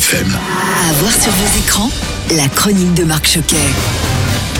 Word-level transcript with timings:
FM. 0.00 0.34
À 0.88 0.92
voir 0.94 1.12
sur 1.12 1.30
vos 1.30 1.58
écrans, 1.58 1.90
la 2.34 2.48
chronique 2.48 2.94
de 2.94 3.04
Marc 3.04 3.26
Choquet. 3.26 3.56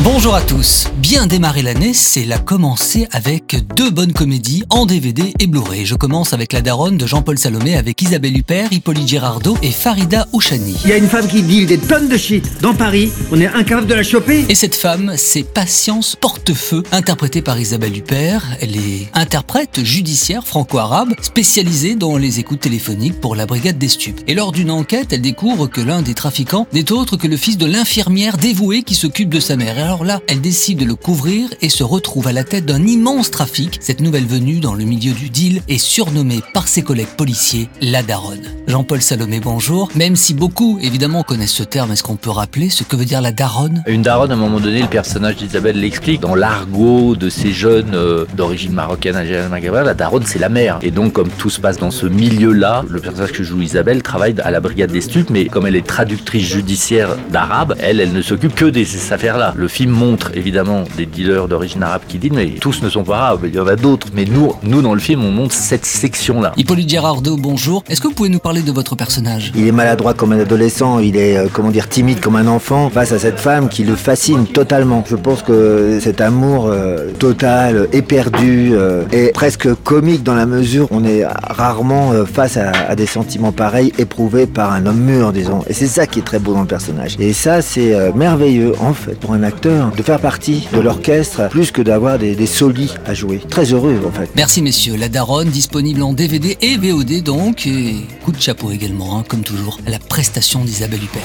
Bonjour 0.02 0.34
à 0.34 0.40
tous. 0.40 0.86
Bien 0.96 1.26
démarrer 1.26 1.62
l'année, 1.62 1.92
c'est 1.92 2.24
la 2.24 2.38
commencer 2.38 3.06
avec 3.10 3.56
deux 3.76 3.90
bonnes 3.90 4.12
comédies 4.14 4.64
en 4.70 4.86
DVD 4.86 5.34
et 5.38 5.46
Blu-ray. 5.46 5.84
Je 5.84 5.94
commence 5.94 6.32
avec 6.32 6.52
La 6.52 6.62
Daronne 6.62 6.96
de 6.96 7.06
Jean-Paul 7.06 7.38
Salomé 7.38 7.76
avec 7.76 8.00
Isabelle 8.00 8.36
Huppert, 8.36 8.72
Hippolyte 8.72 9.08
Girardot 9.08 9.58
et 9.62 9.70
Farida 9.70 10.26
Ouchani. 10.32 10.76
Il 10.84 10.90
y 10.90 10.92
a 10.92 10.96
une 10.96 11.08
femme 11.08 11.26
qui 11.26 11.42
deal 11.42 11.66
des 11.66 11.78
tonnes 11.78 12.08
de 12.08 12.16
shit 12.16 12.62
dans 12.62 12.74
Paris. 12.74 13.10
On 13.32 13.40
est 13.40 13.46
incapable 13.46 13.86
de 13.88 13.94
la 13.94 14.02
choper. 14.02 14.44
Et 14.48 14.54
cette 14.54 14.74
femme, 14.74 15.14
c'est 15.16 15.42
Patience 15.42 16.16
Portefeu, 16.16 16.82
interprétée 16.92 17.42
par 17.42 17.58
Isabelle 17.58 17.96
Huppert. 17.96 18.44
Elle 18.60 18.76
est 18.76 19.08
interprète 19.12 19.84
judiciaire 19.84 20.46
franco-arabe, 20.46 21.14
spécialisée 21.20 21.94
dans 21.94 22.16
les 22.16 22.40
écoutes 22.40 22.60
téléphoniques 22.60 23.20
pour 23.20 23.36
la 23.36 23.44
brigade 23.44 23.78
des 23.78 23.88
stupes. 23.88 24.20
Et 24.28 24.34
lors 24.34 24.52
d'une 24.52 24.70
enquête, 24.70 25.12
elle 25.12 25.22
découvre 25.22 25.66
que 25.66 25.80
l'un 25.82 26.00
des 26.00 26.14
trafiquants 26.14 26.66
n'est 26.72 26.92
autre 26.92 27.16
que 27.16 27.26
le 27.26 27.36
fils 27.36 27.58
de 27.58 27.66
l'infirmière 27.66 28.38
dévouée 28.38 28.82
qui 28.82 28.94
s'occupe 28.94 29.28
de 29.28 29.40
sa 29.40 29.56
mère. 29.56 29.89
Alors 29.90 30.04
là, 30.04 30.20
elle 30.28 30.40
décide 30.40 30.78
de 30.78 30.84
le 30.84 30.94
couvrir 30.94 31.52
et 31.62 31.68
se 31.68 31.82
retrouve 31.82 32.28
à 32.28 32.32
la 32.32 32.44
tête 32.44 32.64
d'un 32.64 32.86
immense 32.86 33.32
trafic. 33.32 33.78
Cette 33.80 34.00
nouvelle 34.00 34.24
venue 34.24 34.60
dans 34.60 34.74
le 34.74 34.84
milieu 34.84 35.12
du 35.12 35.30
deal 35.30 35.62
est 35.66 35.78
surnommée 35.78 36.42
par 36.54 36.68
ses 36.68 36.82
collègues 36.82 37.16
policiers 37.16 37.68
la 37.80 38.04
daronne. 38.04 38.59
Jean-Paul 38.70 39.02
Salomé, 39.02 39.40
bonjour. 39.40 39.88
Même 39.96 40.14
si 40.14 40.32
beaucoup, 40.32 40.78
évidemment, 40.80 41.24
connaissent 41.24 41.50
ce 41.50 41.64
terme, 41.64 41.90
est-ce 41.90 42.04
qu'on 42.04 42.14
peut 42.14 42.30
rappeler 42.30 42.70
ce 42.70 42.84
que 42.84 42.94
veut 42.94 43.04
dire 43.04 43.20
la 43.20 43.32
daronne? 43.32 43.82
Une 43.88 44.02
daronne, 44.02 44.30
à 44.30 44.34
un 44.34 44.36
moment 44.36 44.60
donné, 44.60 44.80
le 44.80 44.86
personnage 44.86 45.36
d'Isabelle 45.36 45.80
l'explique. 45.80 46.20
Dans 46.20 46.36
l'argot 46.36 47.16
de 47.16 47.28
ces 47.30 47.52
jeunes 47.52 47.94
euh, 47.94 48.26
d'origine 48.36 48.72
marocaine, 48.72 49.16
algérienne, 49.16 49.48
maghrébine, 49.48 49.82
la 49.82 49.94
daronne, 49.94 50.22
c'est 50.24 50.38
la 50.38 50.48
mère. 50.48 50.78
Et 50.82 50.92
donc, 50.92 51.14
comme 51.14 51.30
tout 51.30 51.50
se 51.50 51.60
passe 51.60 51.78
dans 51.78 51.90
ce 51.90 52.06
milieu-là, 52.06 52.84
le 52.88 53.00
personnage 53.00 53.32
que 53.32 53.42
joue 53.42 53.60
Isabelle 53.60 54.04
travaille 54.04 54.36
à 54.40 54.52
la 54.52 54.60
brigade 54.60 54.92
des 54.92 55.00
stupes, 55.00 55.30
mais 55.30 55.46
comme 55.46 55.66
elle 55.66 55.74
est 55.74 55.84
traductrice 55.84 56.46
judiciaire 56.46 57.16
d'arabe, 57.32 57.74
elle, 57.80 57.98
elle 57.98 58.12
ne 58.12 58.22
s'occupe 58.22 58.54
que 58.54 58.66
de 58.66 58.84
ces 58.84 59.12
affaires-là. 59.12 59.52
Le 59.56 59.66
film 59.66 59.90
montre 59.90 60.30
évidemment 60.36 60.84
des 60.96 61.06
dealers 61.06 61.48
d'origine 61.48 61.82
arabe 61.82 62.02
qui 62.06 62.18
disent, 62.18 62.30
mais 62.30 62.50
tous 62.60 62.82
ne 62.82 62.88
sont 62.88 63.02
pas 63.02 63.18
arabes, 63.18 63.46
il 63.46 63.54
y 63.54 63.58
en 63.58 63.66
a 63.66 63.74
d'autres. 63.74 64.06
Mais 64.14 64.26
nous, 64.26 64.52
nous 64.62 64.80
dans 64.80 64.94
le 64.94 65.00
film, 65.00 65.24
on 65.24 65.32
montre 65.32 65.56
cette 65.56 65.84
section-là. 65.84 66.52
Hippolyte 66.56 66.88
Girardot, 66.88 67.36
bonjour. 67.36 67.82
Est-ce 67.88 68.00
que 68.00 68.06
vous 68.06 68.14
pouvez 68.14 68.28
nous 68.28 68.38
parler 68.38 68.59
de 68.64 68.72
votre 68.72 68.96
personnage 68.96 69.52
Il 69.54 69.66
est 69.66 69.72
maladroit 69.72 70.14
comme 70.14 70.32
un 70.32 70.40
adolescent, 70.40 70.98
il 70.98 71.16
est, 71.16 71.36
euh, 71.36 71.48
comment 71.52 71.70
dire, 71.70 71.88
timide 71.88 72.20
comme 72.20 72.36
un 72.36 72.46
enfant 72.46 72.90
face 72.90 73.12
à 73.12 73.18
cette 73.18 73.38
femme 73.38 73.68
qui 73.68 73.84
le 73.84 73.96
fascine 73.96 74.46
totalement. 74.46 75.04
Je 75.08 75.16
pense 75.16 75.42
que 75.42 75.98
cet 76.00 76.20
amour 76.20 76.66
euh, 76.66 77.10
total, 77.18 77.88
éperdu, 77.92 78.70
euh, 78.72 79.04
est 79.12 79.32
presque 79.32 79.72
comique 79.82 80.22
dans 80.22 80.34
la 80.34 80.46
mesure 80.46 80.90
où 80.90 80.96
on 80.96 81.04
est 81.04 81.24
rarement 81.24 82.12
face 82.24 82.56
à, 82.56 82.70
à 82.88 82.96
des 82.96 83.06
sentiments 83.06 83.52
pareils 83.52 83.92
éprouvés 83.98 84.46
par 84.46 84.72
un 84.72 84.86
homme 84.86 85.00
mûr, 85.00 85.32
disons. 85.32 85.62
Et 85.68 85.72
c'est 85.72 85.86
ça 85.86 86.06
qui 86.06 86.20
est 86.20 86.24
très 86.24 86.38
beau 86.38 86.54
dans 86.54 86.62
le 86.62 86.66
personnage. 86.66 87.16
Et 87.18 87.32
ça, 87.32 87.62
c'est 87.62 87.94
merveilleux, 88.14 88.74
en 88.80 88.92
fait, 88.92 89.18
pour 89.18 89.32
un 89.32 89.42
acteur, 89.42 89.92
de 89.96 90.02
faire 90.02 90.20
partie 90.20 90.68
de 90.72 90.80
l'orchestre, 90.80 91.48
plus 91.48 91.70
que 91.70 91.82
d'avoir 91.82 92.18
des, 92.18 92.34
des 92.34 92.46
solis 92.46 92.94
à 93.06 93.14
jouer. 93.14 93.40
Très 93.48 93.72
heureux, 93.72 94.00
en 94.06 94.10
fait. 94.10 94.30
Merci 94.36 94.62
messieurs, 94.62 94.96
La 94.96 95.08
Daronne 95.08 95.48
disponible 95.48 96.02
en 96.02 96.12
DVD 96.12 96.56
et 96.60 96.76
VOD 96.76 97.22
donc, 97.22 97.66
et 97.66 97.96
coup 98.24 98.32
de 98.32 98.40
chapeau 98.50 98.72
également, 98.72 99.16
hein, 99.16 99.24
comme 99.28 99.44
toujours, 99.44 99.78
à 99.86 99.90
la 99.90 100.00
prestation 100.00 100.64
d'Isabelle 100.64 101.04
Huppert. 101.04 101.22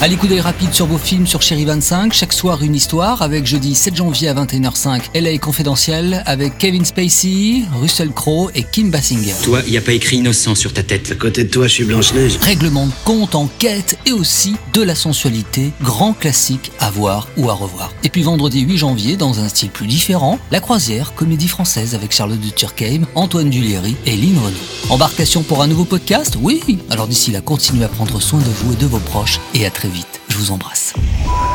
Allez, 0.00 0.16
coup 0.16 0.26
d'œil 0.26 0.40
rapide 0.40 0.74
sur 0.74 0.86
vos 0.86 0.98
films 0.98 1.26
sur 1.26 1.40
Chéri 1.40 1.64
25, 1.64 2.12
chaque 2.12 2.32
soir 2.32 2.62
une 2.64 2.74
histoire, 2.74 3.22
avec 3.22 3.46
jeudi 3.46 3.76
7 3.76 3.94
janvier 3.94 4.28
à 4.28 4.34
21h05, 4.34 5.02
LA 5.14 5.38
Confidentiel, 5.38 6.24
avec 6.26 6.58
Kevin 6.58 6.84
Spacey, 6.84 7.62
Russell 7.80 8.10
Crowe 8.10 8.50
et 8.56 8.64
Kim 8.64 8.90
Basinger. 8.90 9.34
Toi, 9.44 9.60
y 9.68 9.76
a 9.76 9.80
pas 9.80 9.92
écrit 9.92 10.16
innocent 10.16 10.56
sur 10.56 10.72
ta 10.72 10.82
tête. 10.82 11.12
À 11.12 11.14
côté 11.14 11.44
de 11.44 11.48
toi, 11.48 11.68
je 11.68 11.74
suis 11.74 11.84
Blanche-Neige. 11.84 12.38
Règlement 12.42 12.86
de 12.86 12.92
compte, 13.04 13.36
enquête 13.36 13.96
et 14.04 14.12
aussi 14.12 14.56
de 14.72 14.82
la 14.82 14.96
sensualité, 14.96 15.70
grand 15.80 16.12
classique 16.12 16.72
à 16.80 16.90
voir 16.90 17.28
ou 17.36 17.48
à 17.48 17.54
revoir. 17.54 17.92
Et 18.02 18.08
puis 18.08 18.22
vendredi 18.22 18.60
8 18.60 18.76
janvier, 18.78 19.16
dans 19.16 19.38
un 19.38 19.48
style 19.48 19.70
plus 19.70 19.86
différent, 19.86 20.40
La 20.50 20.58
Croisière, 20.58 21.14
comédie 21.14 21.48
française 21.48 21.94
avec 21.94 22.10
Charlotte 22.10 22.40
de 22.40 22.50
Turckheim, 22.50 23.06
Antoine 23.14 23.48
Duléry 23.48 23.94
et 24.06 24.16
Lynn 24.16 24.38
Renaud. 24.38 24.90
Embarcation 24.90 25.44
pour 25.44 25.62
un 25.62 25.68
nouveau 25.68 25.84
podcast? 25.84 26.36
Oui 26.42 26.62
Alors 26.90 27.06
d'ici 27.06 27.30
là, 27.30 27.40
continuez 27.40 27.84
à 27.84 27.88
prendre 27.88 28.20
soin 28.20 28.40
de 28.40 28.44
vous 28.44 28.72
et 28.72 28.76
de 28.76 28.86
vos 28.86 28.98
proches 28.98 29.40
et 29.54 29.66
à 29.66 29.70
très 29.70 29.88
vite. 29.88 30.20
Je 30.28 30.36
vous 30.36 30.50
embrasse. 30.50 30.94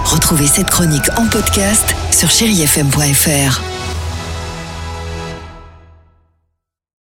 Retrouvez 0.05 0.47
cette 0.47 0.69
chronique 0.69 1.09
en 1.17 1.27
podcast 1.27 1.95
sur 2.11 2.29
chérifm.fr. 2.29 3.68